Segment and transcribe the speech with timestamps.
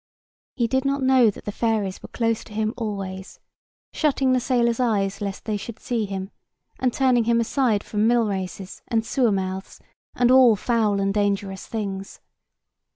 [0.55, 3.39] He did not know that the fairies were close to him always,
[3.93, 6.31] shutting the sailors' eyes lest they should see him,
[6.79, 9.79] and turning him aside from millraces, and sewer mouths,
[10.15, 12.19] and all foul and dangerous things.